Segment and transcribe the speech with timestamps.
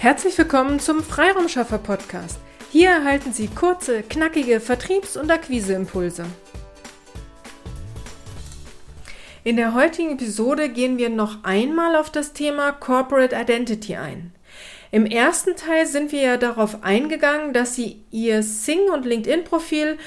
[0.00, 2.38] Herzlich willkommen zum Freiraumschaffer Podcast.
[2.72, 6.24] Hier erhalten Sie kurze, knackige Vertriebs- und Akquiseimpulse.
[9.44, 14.32] In der heutigen Episode gehen wir noch einmal auf das Thema Corporate Identity ein.
[14.90, 19.98] Im ersten Teil sind wir ja darauf eingegangen, dass Sie Ihr Sing- und LinkedIn-Profil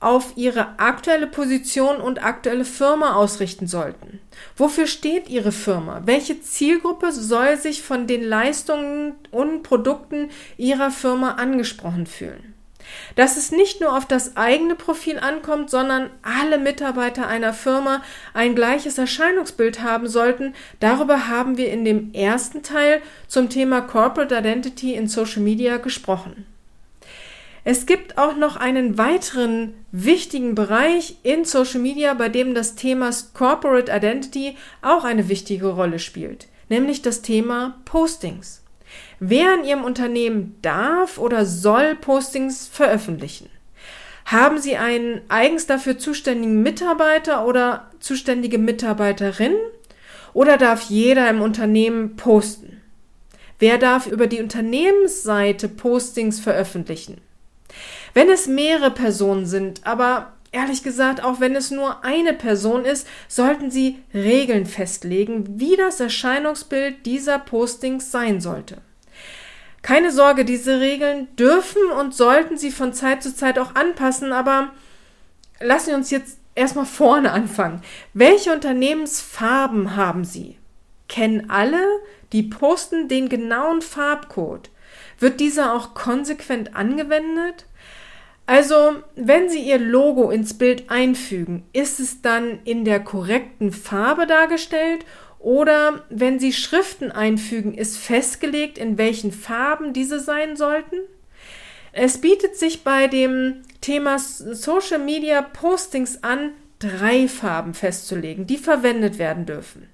[0.00, 4.20] auf ihre aktuelle Position und aktuelle Firma ausrichten sollten.
[4.56, 6.02] Wofür steht ihre Firma?
[6.04, 12.54] Welche Zielgruppe soll sich von den Leistungen und Produkten ihrer Firma angesprochen fühlen?
[13.16, 18.54] Dass es nicht nur auf das eigene Profil ankommt, sondern alle Mitarbeiter einer Firma ein
[18.54, 24.94] gleiches Erscheinungsbild haben sollten, darüber haben wir in dem ersten Teil zum Thema Corporate Identity
[24.94, 26.46] in Social Media gesprochen.
[27.70, 33.10] Es gibt auch noch einen weiteren wichtigen Bereich in Social Media, bei dem das Thema
[33.34, 38.62] Corporate Identity auch eine wichtige Rolle spielt, nämlich das Thema Postings.
[39.20, 43.50] Wer in Ihrem Unternehmen darf oder soll Postings veröffentlichen?
[44.24, 49.52] Haben Sie einen eigens dafür zuständigen Mitarbeiter oder zuständige Mitarbeiterin?
[50.32, 52.80] Oder darf jeder im Unternehmen posten?
[53.58, 57.20] Wer darf über die Unternehmensseite Postings veröffentlichen?
[58.18, 63.06] Wenn es mehrere Personen sind, aber ehrlich gesagt, auch wenn es nur eine Person ist,
[63.28, 68.78] sollten Sie Regeln festlegen, wie das Erscheinungsbild dieser Postings sein sollte.
[69.82, 74.72] Keine Sorge, diese Regeln dürfen und sollten Sie von Zeit zu Zeit auch anpassen, aber
[75.60, 77.82] lassen wir uns jetzt erstmal vorne anfangen.
[78.14, 80.56] Welche Unternehmensfarben haben Sie?
[81.08, 81.84] Kennen alle,
[82.32, 84.70] die posten den genauen Farbcode?
[85.20, 87.64] Wird dieser auch konsequent angewendet?
[88.48, 94.26] Also, wenn Sie Ihr Logo ins Bild einfügen, ist es dann in der korrekten Farbe
[94.26, 95.04] dargestellt
[95.38, 100.96] oder wenn Sie Schriften einfügen, ist festgelegt, in welchen Farben diese sein sollten?
[101.92, 109.18] Es bietet sich bei dem Thema Social Media Postings an, drei Farben festzulegen, die verwendet
[109.18, 109.90] werden dürfen.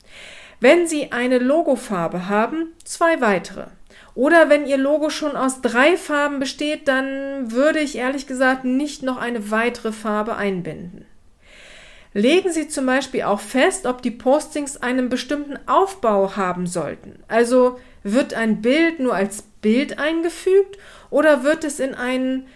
[0.61, 3.65] Wenn Sie eine Logofarbe haben, zwei weitere.
[4.15, 9.03] Oder wenn Ihr Logo schon aus drei Farben besteht, dann würde ich ehrlich gesagt nicht
[9.03, 11.05] noch eine weitere Farbe einbinden.
[12.13, 17.19] Legen Sie zum Beispiel auch fest, ob die Postings einen bestimmten Aufbau haben sollten.
[17.27, 20.79] Also wird ein Bild nur als Bild eingefügt
[21.11, 22.47] oder wird es in einen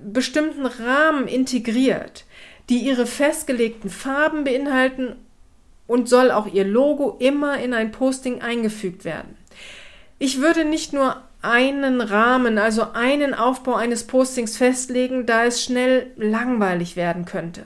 [0.00, 2.26] bestimmten Rahmen integriert,
[2.68, 5.16] die ihre festgelegten Farben beinhalten
[5.86, 9.37] und soll auch ihr Logo immer in ein Posting eingefügt werden.
[10.18, 16.12] Ich würde nicht nur einen Rahmen, also einen Aufbau eines Postings festlegen, da es schnell
[16.16, 17.62] langweilig werden könnte.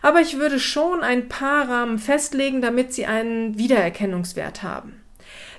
[0.00, 5.00] Aber ich würde schon ein paar Rahmen festlegen, damit sie einen Wiedererkennungswert haben.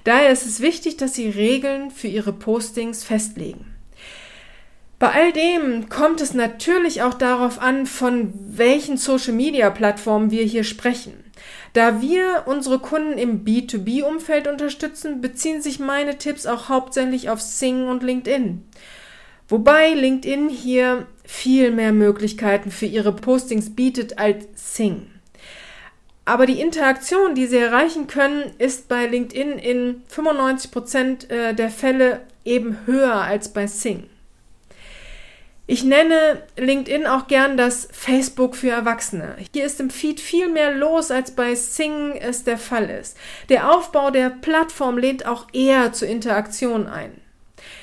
[0.04, 3.76] Daher ist es wichtig, dass Sie Regeln für Ihre Postings festlegen.
[5.00, 11.25] Bei all dem kommt es natürlich auch darauf an, von welchen Social-Media-Plattformen wir hier sprechen.
[11.74, 17.88] Da wir unsere Kunden im B2B-Umfeld unterstützen, beziehen sich meine Tipps auch hauptsächlich auf Sing
[17.88, 18.64] und LinkedIn.
[19.48, 25.08] Wobei LinkedIn hier viel mehr Möglichkeiten für ihre Postings bietet als Sing.
[26.26, 31.70] Aber die Interaktion, die sie erreichen können, ist bei LinkedIn in 95 Prozent äh, der
[31.70, 34.10] Fälle eben höher als bei Sing.
[35.68, 39.36] Ich nenne LinkedIn auch gern das Facebook für Erwachsene.
[39.52, 43.18] Hier ist im Feed viel mehr los, als bei Sing es der Fall ist.
[43.50, 47.20] Der Aufbau der Plattform lehnt auch eher zur Interaktion ein.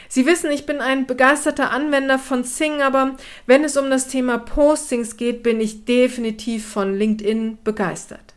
[0.09, 3.17] Sie wissen, ich bin ein begeisterter Anwender von Sing, aber
[3.47, 8.35] wenn es um das Thema Postings geht, bin ich definitiv von LinkedIn begeistert.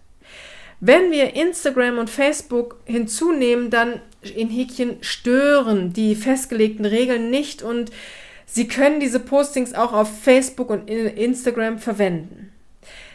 [0.79, 7.91] Wenn wir Instagram und Facebook hinzunehmen, dann in Häkchen stören die festgelegten Regeln nicht und
[8.45, 12.51] Sie können diese Postings auch auf Facebook und Instagram verwenden.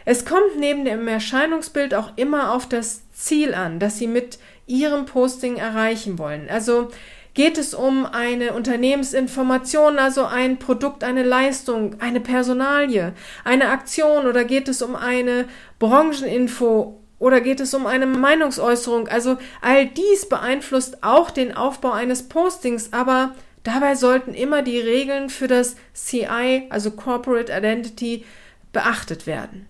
[0.05, 5.05] Es kommt neben dem Erscheinungsbild auch immer auf das Ziel an, das Sie mit Ihrem
[5.05, 6.49] Posting erreichen wollen.
[6.49, 6.89] Also
[7.35, 13.13] geht es um eine Unternehmensinformation, also ein Produkt, eine Leistung, eine Personalie,
[13.45, 15.47] eine Aktion oder geht es um eine
[15.79, 19.09] Brancheninfo oder geht es um eine Meinungsäußerung?
[19.09, 25.29] Also all dies beeinflusst auch den Aufbau eines Postings, aber Dabei sollten immer die Regeln
[25.29, 28.25] für das CI, also Corporate Identity,
[28.73, 29.67] beachtet werden.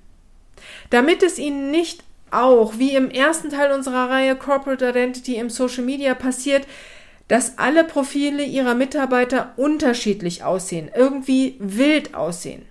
[0.90, 5.84] Damit es Ihnen nicht auch, wie im ersten Teil unserer Reihe Corporate Identity im Social
[5.84, 6.66] Media passiert,
[7.28, 12.66] dass alle Profile Ihrer Mitarbeiter unterschiedlich aussehen, irgendwie wild aussehen.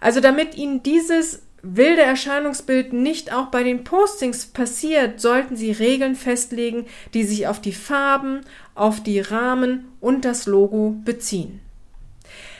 [0.00, 6.14] Also damit Ihnen dieses wilde Erscheinungsbild nicht auch bei den Postings passiert, sollten Sie Regeln
[6.14, 8.42] festlegen, die sich auf die Farben,
[8.74, 11.60] auf die Rahmen und das Logo beziehen.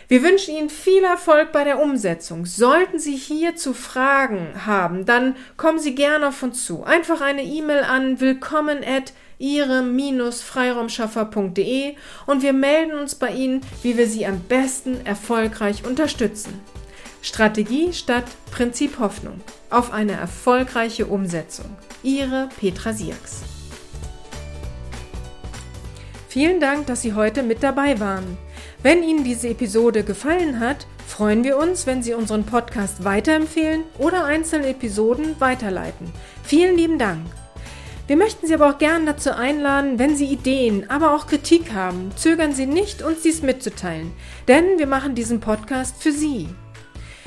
[0.09, 2.47] Wir wünschen Ihnen viel Erfolg bei der Umsetzung.
[2.47, 6.85] Sollten Sie hierzu Fragen haben, dann kommen Sie gerne auf uns zu.
[6.85, 11.95] Einfach eine E-Mail an willkommen at ihre-freiraumschaffer.de
[12.27, 16.61] und wir melden uns bei Ihnen, wie wir Sie am besten erfolgreich unterstützen.
[17.25, 19.41] Strategie statt Prinzip Hoffnung
[19.71, 21.65] auf eine erfolgreiche Umsetzung.
[22.03, 23.41] Ihre Petra Sierks.
[26.29, 28.37] Vielen Dank, dass Sie heute mit dabei waren.
[28.83, 34.25] Wenn Ihnen diese Episode gefallen hat, freuen wir uns, wenn Sie unseren Podcast weiterempfehlen oder
[34.27, 36.13] einzelne Episoden weiterleiten.
[36.43, 37.25] Vielen lieben Dank.
[38.07, 42.11] Wir möchten Sie aber auch gern dazu einladen, wenn Sie Ideen, aber auch Kritik haben,
[42.17, 44.13] zögern Sie nicht, uns dies mitzuteilen,
[44.47, 46.51] denn wir machen diesen Podcast für Sie.